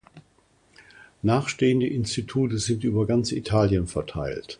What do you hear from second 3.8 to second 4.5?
verteilt.